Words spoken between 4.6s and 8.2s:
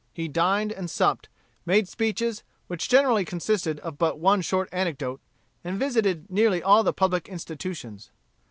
anecdote, and visited nearly all the public institutions.